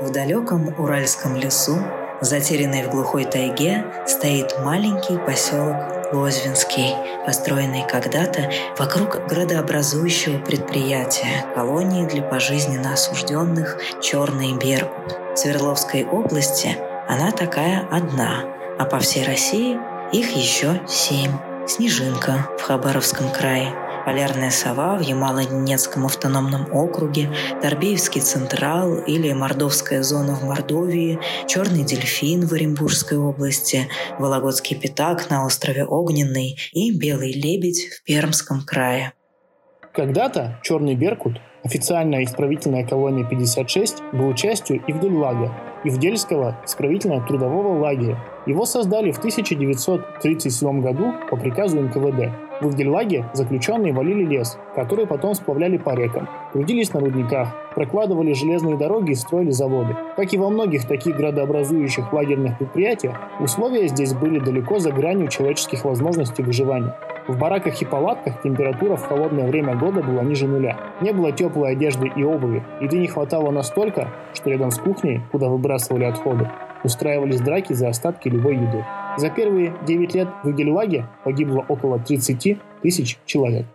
В 0.00 0.10
далеком 0.10 0.74
Уральском 0.78 1.36
лесу, 1.36 1.76
затерянный 2.22 2.84
в 2.84 2.90
глухой 2.90 3.24
тайге, 3.26 3.84
стоит 4.06 4.58
маленький 4.64 5.18
поселок 5.18 5.76
Лозвинский, 6.10 6.94
построенный 7.26 7.86
когда-то 7.86 8.50
вокруг 8.78 9.26
градообразующего 9.28 10.38
предприятия 10.38 11.44
колонии 11.54 12.06
для 12.06 12.22
пожизненно 12.22 12.94
осужденных 12.94 13.76
«Черный 14.00 14.54
Беркут». 14.54 15.18
В 15.34 15.36
Свердловской 15.36 16.06
области 16.06 16.78
она 17.06 17.30
такая 17.30 17.86
одна, 17.90 18.44
а 18.78 18.86
по 18.86 19.00
всей 19.00 19.26
России 19.26 19.78
их 20.12 20.34
еще 20.34 20.80
семь. 20.88 21.32
Снежинка 21.68 22.48
в 22.58 22.62
Хабаровском 22.62 23.30
крае– 23.30 23.74
Полярная 24.04 24.50
сова 24.50 24.96
в 24.96 25.02
Ямало-Ненецком 25.02 26.06
автономном 26.06 26.72
округе, 26.72 27.30
Торбеевский 27.60 28.22
Централ 28.22 28.96
или 28.96 29.32
Мордовская 29.32 30.02
зона 30.02 30.34
в 30.34 30.44
Мордовии, 30.44 31.18
Черный 31.46 31.84
дельфин 31.84 32.46
в 32.46 32.52
Оренбургской 32.52 33.18
области, 33.18 33.88
Вологодский 34.18 34.76
пятак 34.76 35.28
на 35.28 35.44
острове 35.44 35.84
Огненный 35.84 36.58
и 36.72 36.96
Белый 36.96 37.32
лебедь 37.32 37.88
в 37.88 38.02
Пермском 38.04 38.62
крае. 38.62 39.12
Когда-то 39.92 40.58
Черный 40.62 40.94
Беркут, 40.94 41.38
официальная 41.62 42.24
исправительная 42.24 42.86
колония 42.86 43.24
56, 43.26 44.02
был 44.12 44.34
частью 44.34 44.82
Ивдельлага, 44.86 45.52
Ивдельского 45.84 46.58
исправительно-трудового 46.64 47.78
лагеря. 47.80 48.18
Его 48.46 48.64
создали 48.64 49.10
в 49.10 49.18
1937 49.18 50.80
году 50.80 51.12
по 51.30 51.36
приказу 51.36 51.80
НКВД. 51.80 52.49
В 52.60 52.66
Ивдельлаге 52.66 53.24
заключенные 53.32 53.94
валили 53.94 54.24
лес, 54.24 54.58
который 54.74 55.06
потом 55.06 55.34
сплавляли 55.34 55.78
по 55.78 55.94
рекам, 55.94 56.28
трудились 56.52 56.92
на 56.92 57.00
рудниках, 57.00 57.48
прокладывали 57.74 58.34
железные 58.34 58.76
дороги 58.76 59.12
и 59.12 59.14
строили 59.14 59.50
заводы. 59.50 59.96
Как 60.14 60.34
и 60.34 60.38
во 60.38 60.50
многих 60.50 60.86
таких 60.86 61.16
градообразующих 61.16 62.12
лагерных 62.12 62.58
предприятиях, 62.58 63.16
условия 63.40 63.88
здесь 63.88 64.12
были 64.12 64.40
далеко 64.40 64.78
за 64.78 64.92
гранью 64.92 65.28
человеческих 65.28 65.86
возможностей 65.86 66.42
выживания. 66.42 66.94
В 67.28 67.38
бараках 67.38 67.80
и 67.80 67.86
палатках 67.86 68.42
температура 68.42 68.96
в 68.96 69.06
холодное 69.06 69.46
время 69.46 69.74
года 69.76 70.02
была 70.02 70.22
ниже 70.22 70.46
нуля. 70.46 70.76
Не 71.00 71.12
было 71.12 71.32
теплой 71.32 71.72
одежды 71.72 72.10
и 72.14 72.22
обуви. 72.24 72.62
Еды 72.82 72.98
не 72.98 73.06
хватало 73.06 73.50
настолько, 73.50 74.08
что 74.34 74.50
рядом 74.50 74.70
с 74.70 74.78
кухней, 74.78 75.22
куда 75.32 75.48
выбрасывали 75.48 76.04
отходы, 76.04 76.50
устраивались 76.84 77.40
драки 77.40 77.72
за 77.72 77.88
остатки 77.88 78.28
любой 78.28 78.56
еды. 78.56 78.84
За 79.16 79.30
первые 79.30 79.76
9 79.86 80.14
лет 80.14 80.28
в 80.44 80.50
Игельваге 80.50 81.06
погибло 81.24 81.64
около 81.68 81.98
30 81.98 82.58
тысяч 82.82 83.18
человек. 83.26 83.66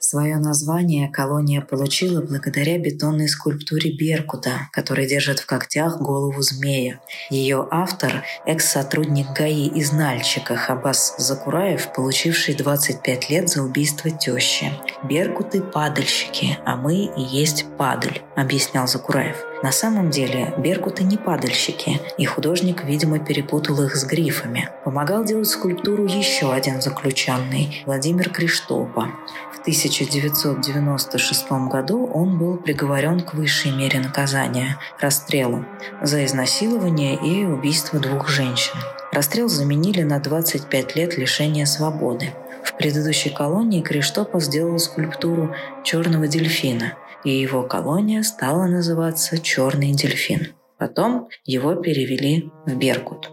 Свое 0.00 0.36
название 0.36 1.08
колония 1.08 1.60
получила 1.60 2.22
благодаря 2.22 2.78
бетонной 2.78 3.28
скульптуре 3.28 3.90
Беркута, 3.92 4.68
который 4.72 5.08
держит 5.08 5.40
в 5.40 5.46
когтях 5.46 6.00
голову 6.00 6.40
змея. 6.40 7.00
Ее 7.30 7.66
автор– 7.70 8.24
экс-сотрудник 8.46 9.26
ГАИ 9.36 9.66
из 9.66 9.92
Нальчика 9.92 10.54
Хабас 10.54 11.16
Закураев, 11.18 11.92
получивший 11.92 12.54
25 12.54 13.28
лет 13.28 13.48
за 13.48 13.62
убийство 13.62 14.08
тещи. 14.10 14.72
«Беркуты– 15.02 15.60
падальщики, 15.74 16.56
а 16.64 16.76
мы 16.76 17.06
и 17.06 17.20
есть 17.20 17.66
падаль»,– 17.76 18.22
объяснял 18.36 18.86
Закураев. 18.86 19.47
На 19.60 19.72
самом 19.72 20.10
деле 20.10 20.54
беркуты 20.58 21.02
не 21.02 21.16
падальщики, 21.16 22.00
и 22.16 22.24
художник, 22.24 22.84
видимо, 22.84 23.18
перепутал 23.18 23.82
их 23.82 23.96
с 23.96 24.04
грифами. 24.04 24.70
Помогал 24.84 25.24
делать 25.24 25.48
скульптуру 25.48 26.06
еще 26.06 26.52
один 26.52 26.80
заключенный– 26.80 27.82
Владимир 27.86 28.30
Криштопа. 28.30 29.10
В 29.52 29.60
1996 29.60 31.50
году 31.68 32.06
он 32.06 32.38
был 32.38 32.56
приговорен 32.56 33.20
к 33.20 33.34
высшей 33.34 33.72
мере 33.72 33.98
наказания– 33.98 34.78
расстрелу 35.00 35.64
за 36.02 36.24
изнасилование 36.24 37.16
и 37.16 37.44
убийство 37.44 37.98
двух 37.98 38.28
женщин. 38.28 38.78
Расстрел 39.10 39.48
заменили 39.48 40.02
на 40.02 40.20
25 40.20 40.94
лет 40.94 41.18
лишения 41.18 41.66
свободы. 41.66 42.32
В 42.62 42.76
предыдущей 42.76 43.30
колонии 43.30 43.82
Криштопа 43.82 44.38
сделал 44.38 44.78
скульптуру 44.78 45.52
черного 45.82 46.28
дельфина– 46.28 46.92
и 47.24 47.30
его 47.30 47.62
колония 47.62 48.22
стала 48.22 48.66
называться 48.66 49.38
«Черный 49.38 49.92
дельфин». 49.92 50.48
Потом 50.78 51.28
его 51.44 51.74
перевели 51.74 52.50
в 52.66 52.76
Беркут. 52.76 53.30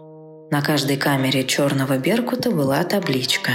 На 0.48 0.62
каждой 0.62 0.96
камере 0.96 1.42
черного 1.42 1.98
Беркута 1.98 2.52
была 2.52 2.84
табличка. 2.84 3.50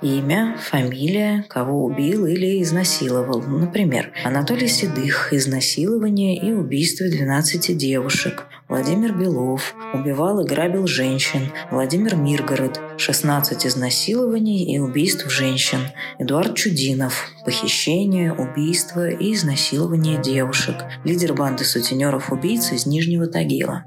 Имя, 0.00 0.56
фамилия, 0.60 1.44
кого 1.48 1.84
убил 1.84 2.24
или 2.26 2.62
изнасиловал. 2.62 3.42
Например, 3.42 4.12
Анатолий 4.24 4.68
Седых, 4.68 5.32
изнасилование 5.32 6.36
и 6.36 6.52
убийство 6.52 7.08
12 7.08 7.76
девушек. 7.76 8.46
Владимир 8.68 9.12
Белов 9.12 9.76
убивал 9.94 10.40
и 10.40 10.44
грабил 10.44 10.88
женщин. 10.88 11.52
Владимир 11.70 12.16
Миргород 12.16 12.80
16 12.96 13.64
изнасилований 13.64 14.64
и 14.74 14.80
убийств 14.80 15.30
женщин. 15.30 15.78
Эдуард 16.18 16.56
Чудинов 16.56 17.28
похищение, 17.44 18.32
убийство 18.32 19.08
и 19.08 19.34
изнасилование 19.34 20.20
девушек. 20.20 20.74
Лидер 21.04 21.34
банды 21.34 21.64
сутенеров-убийц 21.64 22.72
из 22.72 22.86
Нижнего 22.86 23.28
Тагила. 23.28 23.84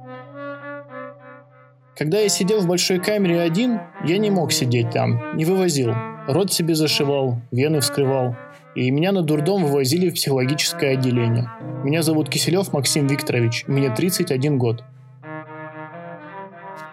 Когда 1.98 2.20
я 2.20 2.30
сидел 2.30 2.62
в 2.62 2.68
большой 2.68 3.00
камере 3.00 3.42
один, 3.42 3.82
я 4.06 4.18
не 4.18 4.32
мог 4.32 4.54
сидеть 4.54 4.92
там, 4.92 5.36
не 5.36 5.44
вывозил. 5.44 5.92
Рот 6.30 6.54
себе 6.54 6.74
зашивал, 6.74 7.42
вены 7.52 7.82
вскрывал. 7.82 8.38
И 8.76 8.92
меня 8.92 9.12
на 9.12 9.22
дурдом 9.22 9.64
вывозили 9.64 10.10
в 10.10 10.14
психологическое 10.14 10.92
отделение. 10.92 11.50
Меня 11.84 12.04
зовут 12.04 12.30
Киселев 12.30 12.72
Максим 12.72 13.08
Викторович, 13.08 13.66
мне 13.68 13.94
31 13.94 14.58
год. 14.58 14.84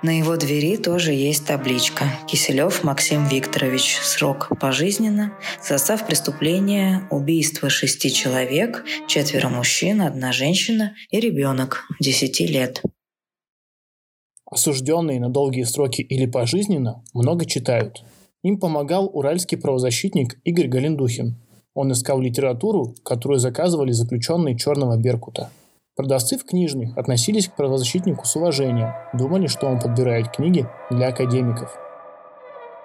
На 0.03 0.19
его 0.19 0.36
двери 0.36 0.76
тоже 0.76 1.12
есть 1.12 1.47
табличка 1.47 2.04
«Киселев 2.28 2.84
Максим 2.84 3.26
Викторович. 3.26 3.97
Срок 4.03 4.53
пожизненно. 4.60 5.32
Состав 5.60 6.06
преступления– 6.06 7.09
убийство 7.10 7.70
шести 7.70 8.12
человек, 8.12 8.84
четверо 9.09 9.48
мужчин, 9.48 10.03
одна 10.03 10.32
женщина 10.32 10.94
и 11.10 11.19
ребенок 11.19 11.88
10 12.00 12.41
лет». 12.50 12.82
Осужденные 14.48 15.19
на 15.19 15.28
долгие 15.28 15.65
сроки 15.65 16.03
или 16.03 16.26
пожизненно 16.26 17.03
много 17.12 17.44
читают. 17.44 18.04
Им 18.44 18.60
помогал 18.60 19.10
уральский 19.12 19.59
правозащитник 19.59 20.38
Игорь 20.44 20.69
Галендухин. 20.69 21.36
Он 21.76 21.92
искал 21.92 22.20
литературу, 22.20 22.97
которую 23.04 23.38
заказывали 23.38 23.92
заключенные 23.92 24.56
Черного 24.56 24.97
Беркута. 24.97 25.50
Продавцы 25.94 26.37
в 26.38 26.44
книжных 26.44 26.97
относились 26.97 27.48
к 27.48 27.54
правозащитнику 27.54 28.25
с 28.25 28.34
уважением, 28.34 28.94
думали, 29.12 29.47
что 29.47 29.66
он 29.66 29.78
подбирает 29.78 30.34
книги 30.34 30.66
для 30.91 31.09
академиков. 31.09 31.76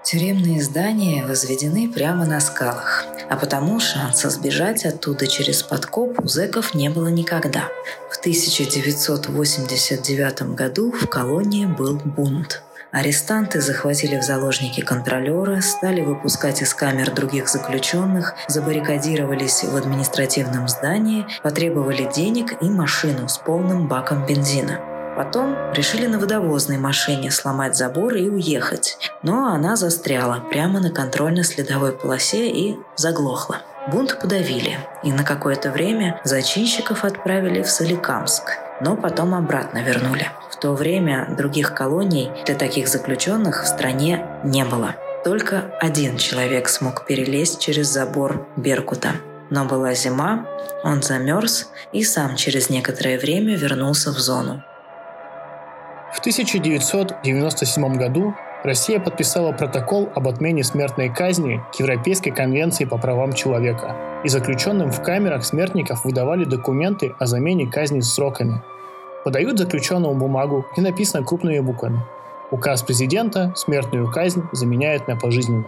Тюремные 0.03 0.61
здания 0.61 1.25
возведены 1.25 1.89
прямо 1.89 2.25
на 2.25 2.41
скалах, 2.41 3.05
а 3.29 3.37
потому 3.37 3.79
шанса 3.79 4.29
сбежать 4.29 4.85
оттуда 4.85 5.25
через 5.25 5.63
подкоп 5.63 6.19
у 6.21 6.27
зэков 6.27 6.75
не 6.75 6.89
было 6.89 7.07
никогда. 7.07 7.69
В 8.09 8.19
1989 8.19 10.55
году 10.55 10.91
в 10.91 11.07
колонии 11.07 11.65
был 11.65 11.97
бунт. 12.03 12.61
Арестанты 12.91 13.61
захватили 13.61 14.17
в 14.17 14.23
заложники 14.23 14.81
контролера, 14.81 15.61
стали 15.61 16.01
выпускать 16.01 16.61
из 16.61 16.73
камер 16.73 17.11
других 17.13 17.47
заключенных, 17.47 18.35
забаррикадировались 18.49 19.63
в 19.63 19.73
административном 19.77 20.67
здании, 20.67 21.25
потребовали 21.41 22.11
денег 22.13 22.61
и 22.61 22.65
машину 22.65 23.29
с 23.29 23.37
полным 23.37 23.87
баком 23.87 24.25
бензина. 24.25 24.81
Потом 25.15 25.55
решили 25.73 26.05
на 26.07 26.19
водовозной 26.19 26.77
машине 26.77 27.31
сломать 27.31 27.77
забор 27.77 28.15
и 28.15 28.27
уехать. 28.27 28.97
Но 29.23 29.53
она 29.53 29.77
застряла 29.77 30.41
прямо 30.49 30.81
на 30.81 30.89
контрольно-следовой 30.89 31.93
полосе 31.93 32.49
и 32.49 32.77
заглохла. 32.97 33.61
Бунт 33.87 34.19
подавили, 34.19 34.77
и 35.03 35.11
на 35.11 35.23
какое-то 35.23 35.71
время 35.71 36.21
зачинщиков 36.23 37.03
отправили 37.03 37.63
в 37.63 37.69
Соликамск, 37.69 38.59
но 38.79 38.95
потом 38.95 39.33
обратно 39.33 39.79
вернули. 39.79 40.27
В 40.51 40.55
то 40.57 40.73
время 40.73 41.33
других 41.35 41.73
колоний 41.73 42.29
для 42.45 42.53
таких 42.53 42.87
заключенных 42.87 43.63
в 43.63 43.67
стране 43.67 44.23
не 44.43 44.63
было. 44.65 44.95
Только 45.23 45.73
один 45.79 46.17
человек 46.17 46.69
смог 46.69 47.07
перелезть 47.07 47.59
через 47.59 47.87
забор 47.87 48.47
Беркута. 48.55 49.13
Но 49.49 49.65
была 49.65 49.95
зима, 49.95 50.45
он 50.83 51.01
замерз 51.01 51.71
и 51.91 52.03
сам 52.03 52.35
через 52.35 52.69
некоторое 52.69 53.17
время 53.17 53.55
вернулся 53.57 54.11
в 54.11 54.19
зону. 54.19 54.63
В 56.13 56.19
1997 56.19 57.97
году 57.97 58.35
Россия 58.63 58.99
подписала 58.99 59.53
протокол 59.53 60.09
об 60.13 60.27
отмене 60.27 60.63
смертной 60.63 61.09
казни 61.09 61.63
к 61.73 61.79
Европейской 61.79 62.29
конвенции 62.29 62.85
по 62.85 62.97
правам 62.99 63.33
человека, 63.33 63.95
и 64.23 64.29
заключенным 64.29 64.91
в 64.91 65.01
камерах 65.01 65.43
смертников 65.43 66.05
выдавали 66.05 66.45
документы 66.45 67.15
о 67.17 67.25
замене 67.25 67.65
казни 67.65 68.01
сроками. 68.01 68.61
Подают 69.23 69.57
заключенному 69.57 70.13
бумагу, 70.13 70.65
где 70.73 70.83
написано 70.83 71.25
крупными 71.25 71.59
буквами. 71.59 72.01
Указ 72.51 72.83
президента 72.83 73.51
смертную 73.55 74.11
казнь 74.11 74.43
заменяет 74.51 75.07
на 75.07 75.15
пожизненно. 75.15 75.65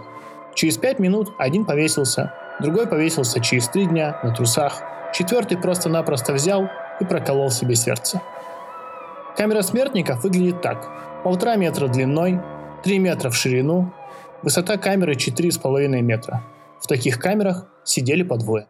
Через 0.53 0.77
пять 0.77 0.99
минут 0.99 1.33
один 1.39 1.65
повесился, 1.65 2.31
другой 2.59 2.85
повесился 2.85 3.39
через 3.39 3.69
три 3.69 3.87
дня 3.87 4.19
на 4.21 4.35
трусах, 4.35 4.83
четвертый 5.13 5.57
просто-напросто 5.57 6.33
взял 6.33 6.69
и 6.99 7.05
проколол 7.05 7.49
себе 7.49 7.73
сердце. 7.73 8.21
Камера 9.35 9.63
смертников 9.63 10.23
выглядит 10.23 10.61
так. 10.61 10.87
Полтора 11.23 11.55
метра 11.55 11.87
длиной, 11.87 12.39
3 12.83 12.99
метра 12.99 13.29
в 13.29 13.35
ширину, 13.35 13.93
высота 14.41 14.77
камеры 14.77 15.13
4,5 15.13 15.87
метра. 16.01 16.43
В 16.81 16.87
таких 16.87 17.17
камерах 17.17 17.65
сидели 17.85 18.23
по 18.23 18.37
двое. 18.37 18.67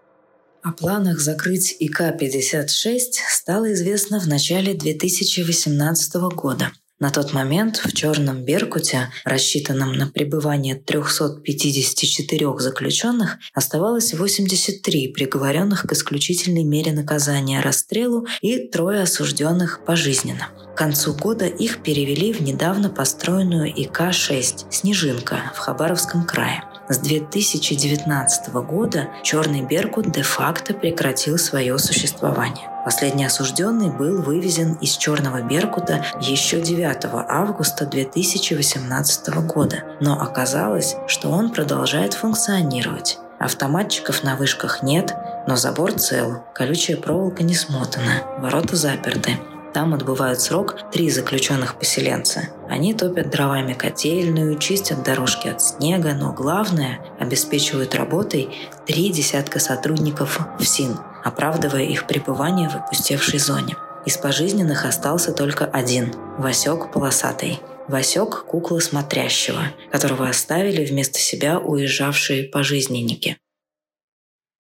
О 0.62 0.72
планах 0.72 1.20
закрыть 1.20 1.76
ИК-56 1.80 2.98
стало 3.30 3.74
известно 3.74 4.20
в 4.20 4.28
начале 4.28 4.76
2018 4.76 6.14
года. 6.36 6.72
На 7.04 7.10
тот 7.10 7.34
момент 7.34 7.82
в 7.84 7.92
Черном 7.92 8.46
Беркуте, 8.46 9.10
рассчитанном 9.26 9.92
на 9.92 10.08
пребывание 10.08 10.76
354 10.76 12.60
заключенных, 12.60 13.40
оставалось 13.54 14.14
83 14.14 15.10
приговоренных 15.10 15.86
к 15.86 15.92
исключительной 15.92 16.64
мере 16.64 16.94
наказания 16.94 17.60
расстрелу 17.60 18.26
и 18.40 18.70
трое 18.70 19.02
осужденных 19.02 19.84
пожизненно. 19.86 20.48
К 20.74 20.78
концу 20.78 21.14
года 21.14 21.46
их 21.46 21.84
перевели 21.84 22.32
в 22.32 22.42
недавно 22.42 22.90
построенную 22.90 23.70
ИК-6 23.76 24.72
«Снежинка» 24.72 25.52
в 25.54 25.58
Хабаровском 25.58 26.26
крае. 26.26 26.64
С 26.90 26.98
2019 26.98 28.54
года 28.56 29.08
Черный 29.24 29.62
Беркут 29.62 30.12
де-факто 30.12 30.74
прекратил 30.74 31.38
свое 31.38 31.80
существование. 31.80 32.70
Последний 32.84 33.26
осужденный 33.26 33.90
был 33.90 34.22
вывезен 34.22 34.74
из 34.74 34.98
Черного 34.98 35.42
Беркута 35.42 36.06
еще 36.20 36.60
9 36.60 37.06
августа 37.30 37.86
2018 37.86 39.30
года, 39.46 39.84
но 40.02 40.22
оказалось, 40.22 40.98
что 41.08 41.30
он 41.30 41.52
продолжает 41.52 42.14
функционировать. 42.16 43.18
Автоматчиков 43.40 44.24
на 44.24 44.36
вышках 44.36 44.84
нет, 44.84 45.16
но 45.48 45.56
забор 45.56 45.94
цел, 45.94 46.44
колючая 46.54 46.98
проволока 46.98 47.44
не 47.44 47.56
смотана, 47.56 48.24
ворота 48.40 48.76
заперты. 48.76 49.38
Там 49.74 49.96
отбывают 49.96 50.40
срок 50.40 50.92
три 50.92 51.10
заключенных 51.10 51.80
поселенца. 51.80 52.50
Они 52.70 52.94
топят 52.94 53.32
дровами 53.32 53.74
котельную, 53.74 54.60
чистят 54.60 55.04
дорожки 55.04 55.48
от 55.48 55.62
снега, 55.64 56.14
но 56.14 56.32
главное– 56.32 57.00
обеспечивают 57.20 57.96
работой 57.96 58.50
три 58.86 59.10
десятка 59.10 59.60
сотрудников 59.60 60.40
в 60.60 60.64
СИН, 60.64 61.00
оправдывая 61.24 61.84
их 61.84 62.06
пребывание 62.06 62.70
в 62.70 62.76
опустевшей 62.76 63.40
зоне. 63.40 63.76
Из 64.06 64.16
пожизненных 64.18 64.86
остался 64.86 65.34
только 65.34 65.66
один– 65.66 66.14
Васек 66.38 66.92
Полосатый. 66.92 67.60
Васек– 67.88 68.46
кукла 68.48 68.80
смотрящего, 68.80 69.64
которого 69.92 70.30
оставили 70.30 70.86
вместо 70.86 71.18
себя 71.20 71.58
уезжавшие 71.58 72.44
пожизненники. 72.44 73.38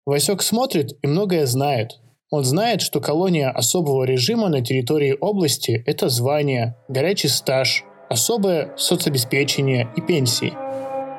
Васек 0.06 0.44
смотрит 0.44 0.92
и 1.02 1.08
многое 1.08 1.46
знает, 1.46 2.00
он 2.32 2.44
знает, 2.44 2.82
что 2.82 3.02
колония 3.02 3.50
особого 3.50 4.04
режима 4.04 4.50
на 4.50 4.62
территории 4.62 5.18
области– 5.20 5.84
это 5.88 6.10
звание, 6.10 6.76
горячий 6.88 7.28
стаж, 7.28 7.84
особое 8.08 8.74
соцобеспечение 8.78 9.90
и 9.96 10.02
пенсии. 10.02 10.54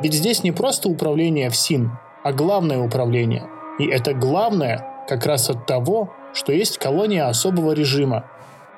Ведь 0.02 0.14
здесь 0.14 0.44
не 0.44 0.52
просто 0.52 0.88
управление 0.88 1.50
в 1.50 1.56
СИН, 1.56 1.90
а 2.22 2.32
главное 2.32 2.78
управление. 2.78 3.44
И 3.78 3.86
это 3.86 4.14
главное 4.14 4.86
как 5.08 5.26
раз 5.26 5.50
от 5.50 5.66
того, 5.66 6.12
что 6.32 6.52
есть 6.52 6.78
колония 6.78 7.28
особого 7.28 7.72
режима. 7.72 8.26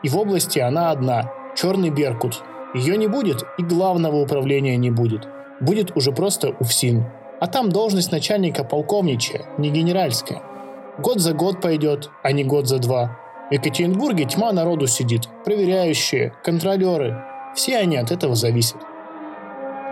И 0.02 0.08
в 0.08 0.17
области 0.17 0.58
она 0.58 0.90
одна– 0.90 1.31
Черный 1.55 1.90
Беркут. 1.90 2.43
Ее 2.75 2.96
не 2.96 3.08
будет, 3.08 3.44
и 3.58 3.62
главного 3.62 4.17
управления 4.17 4.79
не 4.79 4.90
будет. 4.90 5.29
Будет 5.61 5.94
уже 5.94 6.12
просто 6.12 6.56
УФСИН. 6.61 7.05
А 7.40 7.46
там 7.46 7.69
должность 7.69 8.11
начальника 8.11 8.64
полковничья, 8.64 9.44
не 9.58 9.69
генеральская– 9.69 10.40
Год 10.99 11.21
за 11.21 11.33
год 11.33 11.62
пойдет, 11.62 12.11
а 12.23 12.33
не 12.33 12.44
год 12.44 12.69
за 12.69 12.79
два. 12.79 13.19
В 13.50 13.55
Екатеринбурге 13.55 14.27
тьма 14.27 14.53
народу 14.53 14.87
сидит. 14.87 15.23
Проверяющие, 15.44 16.35
контролеры. 16.44 17.25
Все 17.55 17.79
они 17.79 17.97
от 17.97 18.11
этого 18.11 18.35
зависят. 18.35 18.77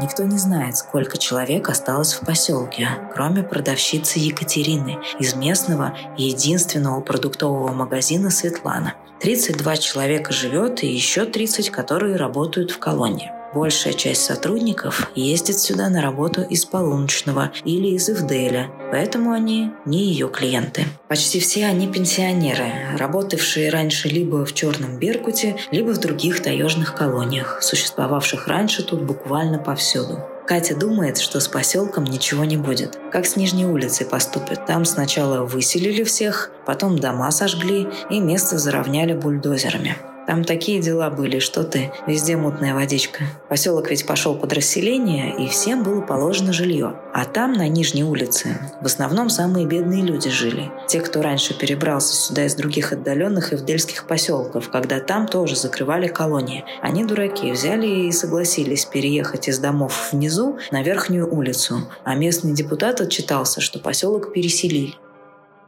Никто 0.03 0.25
не 0.25 0.39
знает, 0.39 0.77
сколько 0.77 1.17
человек 1.19 1.69
осталось 1.69 2.13
в 2.13 2.25
поселке, 2.25 2.89
кроме 3.15 3.43
продавщицы 3.43 4.19
Екатерины 4.19 4.99
из 5.19 5.35
местного 5.35 5.95
единственного 6.17 7.01
продуктового 7.01 7.73
магазина 7.73 8.31
«Светлана». 8.31 8.95
32 9.21 9.77
человека 9.77 10.33
живет 10.33 10.83
и 10.83 10.87
еще 10.87 11.25
30, 11.25 11.71
которые 11.71 12.17
работают 12.17 12.71
в 12.71 12.79
колонии. 12.79 13.33
Большая 13.53 13.95
часть 13.95 14.25
сотрудников 14.25 15.11
ездит 15.17 15.59
сюда 15.59 15.89
на 15.89 16.01
работу 16.01 16.43
из 16.43 16.65
Полуночного 16.65 17.51
или 17.65 17.89
из 17.89 18.09
Ивделя, 18.09 18.71
поэтому 18.93 19.33
они 19.33 19.73
не 19.85 20.05
ее 20.05 20.29
клиенты. 20.29 20.85
Почти 21.09 21.41
все 21.41 21.67
они 21.67 21.89
пенсионеры, 21.89 22.73
работавшие 22.97 23.71
раньше 23.71 24.09
либо 24.09 24.45
в 24.45 24.55
Черном 24.55 24.99
Беркуте, 24.99 25.57
либо 25.73 25.91
в 25.91 25.99
других 25.99 26.43
таежных 26.43 26.95
колониях, 26.95 27.59
существовавших 27.61 28.47
раньше 28.47 28.85
тут 28.85 29.03
буквально 29.03 29.59
повсюду. 29.59 30.21
Катя 30.47 30.77
думает, 30.77 31.19
что 31.19 31.41
с 31.41 31.49
поселком 31.49 32.05
ничего 32.05 32.45
не 32.45 32.57
будет. 32.57 32.99
Как 33.13 33.27
с 33.27 33.37
Нижней 33.37 33.67
улицей 33.67 34.07
поступят. 34.07 34.67
Там 34.67 34.85
сначала 34.85 35.45
выселили 35.45 36.03
всех, 36.03 36.51
потом 36.67 36.99
дома 36.99 37.31
сожгли 37.31 37.89
и 38.11 38.21
место 38.21 38.59
заровняли 38.59 39.13
бульдозерами. 39.13 39.97
Там 40.31 40.45
такие 40.45 40.81
дела 40.81 41.11
были, 41.11 41.41
что 41.41 41.65
ты, 41.65 41.91
везде 42.07 42.37
мутная 42.37 42.73
водичка. 42.73 43.25
Поселок 43.49 43.91
ведь 43.91 44.07
пошел 44.07 44.37
под 44.37 44.53
расселение, 44.53 45.35
и 45.37 45.49
всем 45.49 45.83
было 45.83 46.03
положено 46.03 46.53
жилье. 46.53 46.95
А 47.13 47.25
там, 47.25 47.53
на 47.53 47.67
Нижней 47.67 48.05
улице, 48.05 48.57
в 48.81 48.87
основном 48.87 49.29
самые 49.29 49.67
бедные 49.67 50.05
люди 50.05 50.31
жили. 50.31 50.71
Те, 50.87 51.01
кто 51.01 51.21
раньше 51.21 51.59
перебрался 51.59 52.15
сюда 52.15 52.45
из 52.45 52.55
других 52.55 52.93
отдаленных 52.93 53.53
и 53.53 53.57
вдельских 53.57 54.07
поселков, 54.07 54.71
когда 54.71 55.01
там 55.01 55.27
тоже 55.27 55.57
закрывали 55.57 56.07
колонии. 56.07 56.65
Они, 56.81 57.05
дураки, 57.05 57.51
взяли 57.51 58.07
и 58.07 58.13
согласились 58.13 58.85
переехать 58.85 59.49
из 59.49 59.59
домов 59.59 60.11
внизу 60.13 60.61
на 60.71 60.85
Верхнюю 60.85 61.29
улицу. 61.29 61.91
А 62.05 62.15
местный 62.15 62.53
депутат 62.53 63.01
отчитался, 63.01 63.61
что 63.61 63.81
поселок 63.81 64.33
переселили. 64.33 64.95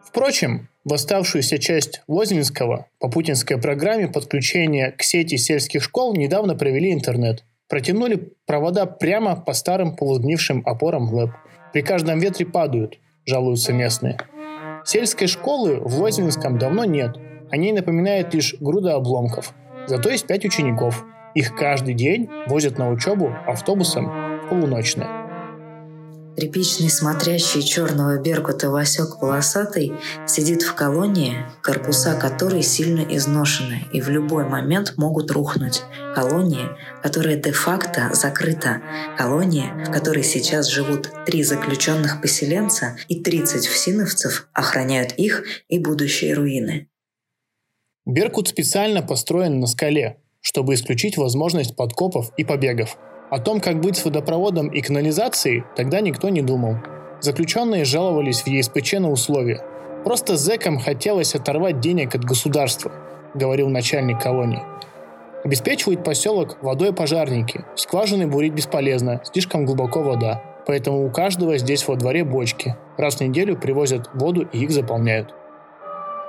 Впрочем, 0.07 0.69
в 0.85 0.93
оставшуюся 0.93 1.59
часть 1.59 2.03
Лозинского 2.09 2.87
по 2.99 3.09
путинской 3.09 3.59
программе 3.59 4.09
подключения 4.09 4.91
к 4.91 5.03
сети 5.03 5.37
сельских 5.37 5.83
школ 5.83 6.15
недавно 6.17 6.55
провели 6.55 6.93
интернет. 6.93 7.45
Протянули 7.69 8.33
провода 8.47 8.87
прямо 8.87 9.37
по 9.37 9.53
старым 9.53 9.97
полузгнившим 9.97 10.63
опорам 10.67 11.13
ЛЭП. 11.13 11.31
При 11.73 11.83
каждом 11.83 12.19
ветре 12.19 12.45
падают, 12.45 12.99
жалуются 13.25 13.73
местные. 13.73 14.19
Сельской 14.85 15.29
школы 15.29 15.81
в 15.81 16.01
Лозинском 16.01 16.59
давно 16.59 16.85
нет. 16.85 17.17
О 17.51 17.57
ней 17.57 17.73
напоминает 17.73 18.35
лишь 18.35 18.57
груда 18.61 18.95
обломков. 18.97 19.55
Зато 19.87 20.11
есть 20.11 20.27
пять 20.27 20.45
учеников. 20.45 21.05
Их 21.35 21.55
каждый 21.55 21.95
день 21.95 22.29
возят 22.47 22.77
на 22.79 22.91
учебу 22.91 23.33
автобусом 23.47 24.07
в 24.45 24.49
полуночное. 24.51 25.22
Тряпичный 26.37 26.89
смотрящий 26.89 27.63
черного 27.63 28.19
беркута 28.19 28.71
Васек 28.71 29.21
полосатый 29.21 29.93
сидит 30.27 30.63
в 30.63 30.75
колонии, 30.75 31.37
корпуса 31.63 32.15
которой 32.19 32.63
сильно 32.63 33.01
изношены 33.01 33.83
и 33.93 34.01
в 34.01 34.09
любой 34.09 34.49
момент 34.49 34.95
могут 34.97 35.31
рухнуть. 35.31 35.83
Колонии, 36.15 36.69
которая 37.03 37.37
де-факто 37.37 38.15
закрыта. 38.15 38.81
Колония, 39.19 39.85
в 39.87 39.91
которой 39.91 40.25
сейчас 40.25 40.69
живут 40.69 41.11
три 41.27 41.43
заключенных 41.43 42.23
поселенца 42.23 42.97
и 43.09 43.21
30 43.21 43.67
всиновцев 43.67 44.49
охраняют 44.55 45.13
их 45.19 45.45
и 45.69 45.79
будущие 45.79 46.33
руины. 46.33 46.89
Беркут 48.07 48.49
специально 48.49 49.03
построен 49.03 49.61
на 49.61 49.67
скале, 49.67 50.19
чтобы 50.41 50.75
исключить 50.75 51.19
возможность 51.19 51.77
подкопов 51.77 52.33
и 52.39 52.45
побегов– 52.45 52.97
о 53.33 53.39
том, 53.39 53.61
как 53.61 53.81
быть 53.81 53.97
с 53.97 54.05
водопроводом 54.05 54.69
и 54.69 54.83
канализацией, 54.83 55.65
тогда 55.75 56.03
никто 56.03 56.29
не 56.29 56.43
думал. 56.43 56.77
Заключенные 57.23 57.87
жаловались 57.87 58.43
в 58.43 58.47
ЕСПЧ 58.47 58.93
на 58.99 59.11
условия. 59.11 59.65
Просто 60.05 60.37
зэкам 60.37 60.79
хотелось 60.79 61.35
оторвать 61.35 61.81
денег 61.81 62.15
от 62.15 62.25
государства, 62.25 62.93
говорил 63.33 63.71
начальник 63.71 64.21
колонии. 64.21 64.63
Обеспечивают 65.45 66.05
поселок 66.05 66.59
водой 66.61 66.93
пожарники. 66.93 67.65
Скважины 67.75 68.27
бурить 68.27 68.53
бесполезно, 68.53 69.23
слишком 69.25 69.65
глубоко 69.65 70.03
вода. 70.03 70.43
Поэтому 70.67 71.07
у 71.07 71.11
каждого 71.11 71.57
здесь 71.57 71.89
во 71.89 71.97
дворе 71.97 72.25
бочки. 72.25 72.77
Раз 72.99 73.15
в 73.15 73.21
неделю 73.23 73.57
привозят 73.57 74.11
воду 74.13 74.43
и 74.43 74.59
их 74.59 74.71
заполняют. 74.73 75.35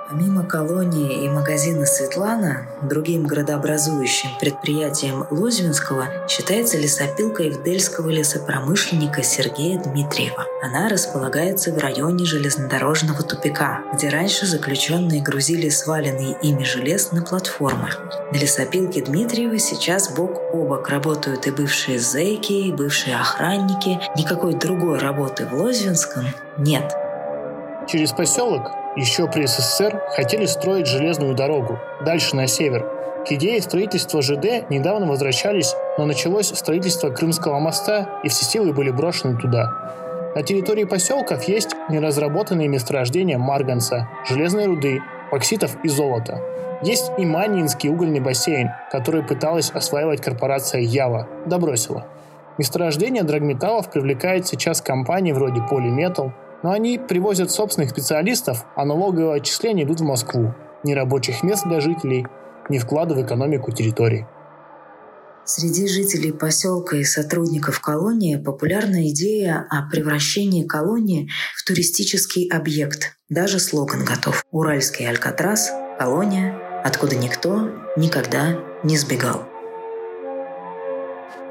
Помимо 0.08 0.44
колонии 0.44 1.24
и 1.24 1.28
магазина 1.28 1.86
«Светлана», 1.86 2.66
другим 2.82 3.26
градообразующим 3.26 4.28
предприятием 4.38 5.26
Лозвинского 5.30 6.08
считается 6.28 6.76
лесопилка 6.76 7.44
Евдельского 7.44 8.10
лесопромышленника 8.10 9.22
Сергея 9.22 9.80
Дмитриева. 9.82 10.44
Она 10.62 10.90
располагается 10.90 11.72
в 11.72 11.78
районе 11.78 12.26
железнодорожного 12.26 13.22
тупика, 13.22 13.82
где 13.94 14.10
раньше 14.10 14.46
заключенные 14.46 15.22
грузили 15.22 15.70
сваленный 15.70 16.36
ими 16.42 16.64
желез 16.64 17.12
на 17.12 17.22
платформы. 17.22 17.88
На 18.30 18.36
лесопилке 18.36 19.02
Дмитриева 19.02 19.58
сейчас 19.58 20.14
бок 20.14 20.42
о 20.52 20.66
бок 20.66 20.88
работают 20.90 21.46
и 21.46 21.50
бывшие 21.50 21.98
зэки, 21.98 22.52
и 22.52 22.72
бывшие 22.72 23.16
охранники. 23.16 23.98
Никакой 24.16 24.54
другой 24.54 24.98
работы 24.98 25.46
в 25.46 25.54
Лозвинском 25.54 26.26
нет– 26.58 26.92
Через 27.86 28.12
поселок 28.12 28.70
еще 28.96 29.26
при 29.26 29.46
СССР 29.46 30.02
хотели 30.14 30.46
строить 30.46 30.86
железную 30.86 31.34
дорогу 31.34 31.78
дальше 32.04 32.36
на 32.36 32.46
север. 32.46 32.86
К 33.26 33.32
идее 33.32 33.60
строительства 33.62 34.20
ЖД 34.20 34.68
недавно 34.70 35.06
возвращались, 35.06 35.74
но 35.98 36.04
началось 36.04 36.48
строительство 36.48 37.10
Крымского 37.10 37.58
моста, 37.58 38.20
и 38.22 38.28
все 38.28 38.44
силы 38.44 38.72
были 38.72 38.90
брошены 38.90 39.38
туда. 39.38 40.32
На 40.34 40.42
территории 40.42 40.84
поселков 40.84 41.44
есть 41.44 41.74
неразработанные 41.88 42.68
месторождения 42.68 43.38
марганца, 43.38 44.08
железной 44.28 44.66
руды, 44.66 45.00
бокситов 45.30 45.76
и 45.82 45.88
золота. 45.88 46.40
Есть 46.82 47.12
и 47.16 47.24
Манинский 47.24 47.88
угольный 47.88 48.20
бассейн, 48.20 48.70
который 48.90 49.22
пыталась 49.22 49.70
осваивать 49.70 50.20
корпорация 50.20 50.82
Ява, 50.82 51.28
да 51.46 51.58
бросила. 51.58 52.06
Месторождение 52.58 53.22
драгметаллов 53.22 53.90
привлекает 53.90 54.46
сейчас 54.46 54.80
компании 54.80 55.32
вроде 55.32 55.60
Polymetal, 55.60 56.32
но 56.64 56.70
они 56.70 56.98
привозят 56.98 57.50
собственных 57.50 57.90
специалистов, 57.90 58.64
а 58.74 58.86
налоговые 58.86 59.36
отчисления 59.36 59.84
идут 59.84 60.00
в 60.00 60.04
Москву. 60.04 60.54
Ни 60.82 60.94
рабочих 60.94 61.42
мест 61.42 61.64
для 61.66 61.78
жителей, 61.80 62.26
ни 62.70 62.78
вклада 62.78 63.14
в 63.14 63.22
экономику 63.22 63.70
территории. 63.70 64.26
Среди 65.44 65.86
жителей 65.86 66.32
поселка 66.32 66.96
и 66.96 67.04
сотрудников 67.04 67.82
колонии 67.82 68.36
популярна 68.36 69.10
идея 69.10 69.66
о 69.68 69.90
превращении 69.90 70.64
колонии 70.64 71.28
в 71.54 71.66
туристический 71.66 72.48
объект. 72.48 73.14
Даже 73.28 73.58
слоган 73.58 74.02
готов. 74.02 74.42
Уральский 74.50 75.06
Алькатрас, 75.06 75.70
колония, 75.98 76.58
откуда 76.82 77.14
никто 77.14 77.68
никогда 77.98 78.58
не 78.82 78.96
сбегал. 78.96 79.44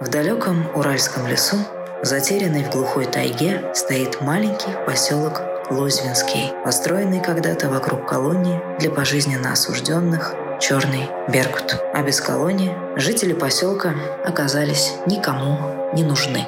В 0.02 0.10
далеком 0.10 0.66
Уральском 0.76 1.28
лесу, 1.28 1.58
затерянный 2.04 2.66
в 2.66 2.70
глухой 2.70 3.06
тайге, 3.06 3.64
стоит 3.74 4.22
маленький 4.22 4.72
поселок 4.86 5.42
Лозвинский, 5.70 6.52
построенный 6.64 7.22
когда-то 7.22 7.70
вокруг 7.70 8.08
колонии 8.08 8.62
для 8.80 8.92
пожизненно 8.92 9.54
осужденных 9.54 10.36
Черный 10.60 11.10
Беркут. 11.30 11.78
А 11.94 12.04
без 12.04 12.22
колонии 12.22 12.76
жители 12.98 13.34
поселка 13.34 13.96
оказались 14.26 14.94
никому 15.08 15.92
не 15.94 16.04
нужны. 16.04 16.46